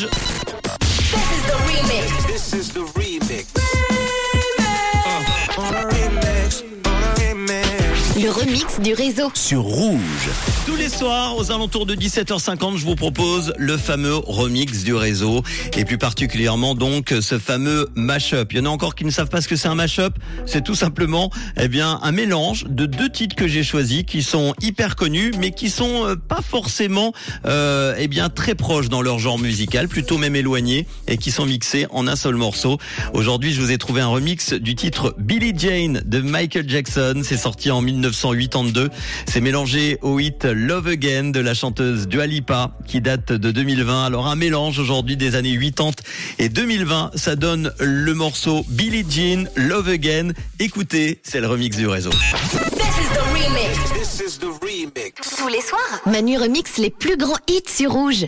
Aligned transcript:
Rouge. 0.00 0.10
This 2.26 2.52
is 2.52 2.72
the 2.72 2.76
remix. 2.76 2.76
Le 2.76 2.82
remix 2.82 2.97
du 8.82 8.94
réseau. 8.94 9.30
Sur 9.34 9.60
Rouge. 9.60 10.00
Tous 10.64 10.76
les 10.76 10.88
soirs, 10.88 11.36
aux 11.36 11.52
alentours 11.52 11.84
de 11.84 11.94
17h50, 11.94 12.78
je 12.78 12.84
vous 12.86 12.94
propose 12.94 13.52
le 13.58 13.76
fameux 13.76 14.14
remix 14.14 14.84
du 14.84 14.94
réseau. 14.94 15.42
Et 15.76 15.84
plus 15.84 15.98
particulièrement, 15.98 16.74
donc, 16.74 17.12
ce 17.20 17.38
fameux 17.38 17.88
mash-up. 17.94 18.50
Il 18.52 18.58
y 18.58 18.60
en 18.62 18.64
a 18.64 18.68
encore 18.70 18.94
qui 18.94 19.04
ne 19.04 19.10
savent 19.10 19.28
pas 19.28 19.42
ce 19.42 19.48
que 19.48 19.56
c'est 19.56 19.68
un 19.68 19.74
mash-up. 19.74 20.14
C'est 20.46 20.64
tout 20.64 20.74
simplement, 20.74 21.30
eh 21.60 21.68
bien, 21.68 21.98
un 22.02 22.10
mélange 22.10 22.64
de 22.68 22.86
deux 22.86 23.10
titres 23.10 23.36
que 23.36 23.46
j'ai 23.46 23.62
choisis 23.62 24.04
qui 24.04 24.22
sont 24.22 24.54
hyper 24.62 24.96
connus, 24.96 25.32
mais 25.38 25.50
qui 25.50 25.68
sont 25.68 26.06
euh, 26.06 26.16
pas 26.16 26.40
forcément, 26.40 27.12
euh, 27.44 27.94
eh 27.98 28.08
bien, 28.08 28.30
très 28.30 28.54
proches 28.54 28.88
dans 28.88 29.02
leur 29.02 29.18
genre 29.18 29.38
musical, 29.38 29.88
plutôt 29.88 30.16
même 30.16 30.36
éloignés, 30.36 30.86
et 31.06 31.18
qui 31.18 31.32
sont 31.32 31.44
mixés 31.44 31.86
en 31.90 32.08
un 32.08 32.16
seul 32.16 32.36
morceau. 32.36 32.78
Aujourd'hui, 33.12 33.52
je 33.52 33.60
vous 33.60 33.72
ai 33.72 33.78
trouvé 33.78 34.00
un 34.00 34.08
remix 34.08 34.54
du 34.54 34.74
titre 34.74 35.14
Billie 35.18 35.52
Jane 35.54 36.02
de 36.06 36.22
Michael 36.22 36.66
Jackson. 36.66 37.20
C'est 37.22 37.36
sorti 37.36 37.70
en 37.70 37.82
1982. 38.38 38.90
C'est 39.26 39.40
mélangé 39.40 39.98
au 40.02 40.18
hit 40.18 40.44
Love 40.44 40.88
Again 40.88 41.30
de 41.30 41.40
la 41.40 41.54
chanteuse 41.54 42.08
Dua 42.08 42.26
Lipa 42.26 42.72
qui 42.86 43.00
date 43.00 43.32
de 43.32 43.50
2020. 43.50 44.04
Alors 44.04 44.26
un 44.26 44.36
mélange 44.36 44.78
aujourd'hui 44.78 45.16
des 45.16 45.34
années 45.34 45.58
80 45.58 45.90
et 46.38 46.48
2020. 46.48 47.12
Ça 47.14 47.36
donne 47.36 47.72
le 47.78 48.14
morceau 48.14 48.64
Billie 48.68 49.04
Jean 49.08 49.48
Love 49.56 49.88
Again. 49.88 50.32
Écoutez, 50.58 51.20
c'est 51.22 51.40
le 51.40 51.46
remix 51.46 51.76
du 51.76 51.86
réseau. 51.86 52.10
This 52.10 54.20
is 54.20 54.38
the 54.38 54.46
remix. 54.46 55.36
Tous 55.36 55.48
les 55.48 55.60
soirs, 55.60 56.00
Manu 56.06 56.38
remix 56.38 56.78
les 56.78 56.90
plus 56.90 57.16
grands 57.16 57.38
hits 57.48 57.62
sur 57.66 57.92
Rouge. 57.92 58.26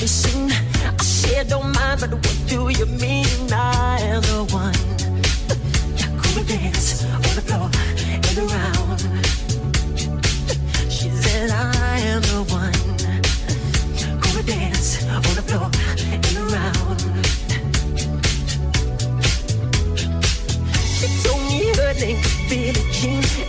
A. 0.00 0.04
I 0.04 1.02
said, 1.02 1.48
don't 1.48 1.72
mind, 1.74 2.00
but 2.00 2.12
what 2.12 2.38
do 2.46 2.68
you 2.68 2.86
mean? 2.86 3.26
I 3.52 3.98
am 4.00 4.22
the 4.22 4.44
one 4.52 4.74
who 6.20 6.38
would 6.38 6.46
dance 6.46 7.04
on 7.04 7.22
the 7.22 7.42
floor 7.42 7.70
and 8.26 8.38
around. 8.38 9.00
She 10.90 11.10
said, 11.10 11.50
I 11.50 11.98
am 12.12 12.22
the 12.22 12.42
one 12.52 12.72
who 14.22 14.36
would 14.36 14.46
dance 14.46 15.04
on 15.04 15.22
the 15.22 15.42
floor 15.42 15.70
and 16.12 16.36
around. 16.44 17.00
She 20.94 21.06
told 21.22 21.42
me 21.48 21.74
her 21.76 21.92
name 21.94 22.22
was 22.22 22.36
Billie 22.48 22.92
Jean 22.92 23.47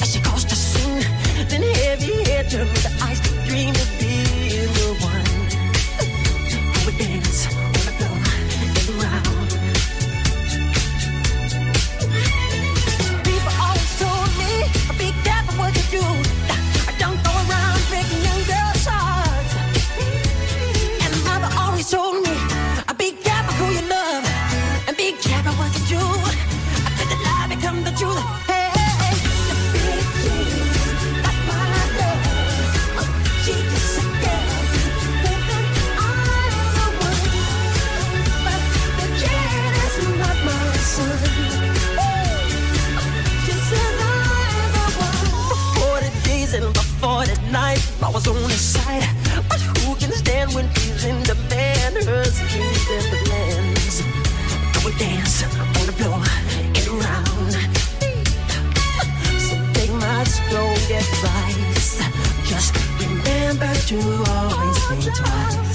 advice. 60.92 62.02
Just 62.46 62.74
remember 63.00 63.72
to 63.90 63.98
always 64.28 64.78
think 64.88 65.16
twice. 65.16 65.72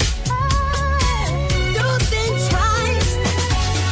Do 1.76 1.86
think 2.10 2.34
twice. 2.50 3.10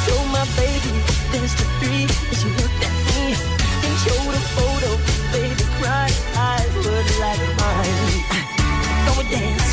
Show 0.05 0.21
my 0.35 0.45
baby 0.57 0.93
there's 1.33 1.55
the 1.55 1.67
three. 1.79 2.07
And 2.29 2.37
she 2.41 2.49
looked 2.61 2.83
at 2.89 2.97
me 3.09 3.35
and 3.85 3.95
showed 4.05 4.35
a 4.35 4.43
photo. 4.57 4.91
Baby 5.33 5.65
cried, 5.79 6.15
eyes 6.37 6.75
were 6.85 7.05
like 7.21 7.43
mine. 7.61 8.23
Go 9.07 9.23
dance 9.31 9.72